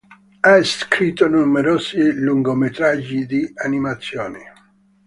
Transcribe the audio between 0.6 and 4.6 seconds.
scritto numerosi lungometraggi di animazione.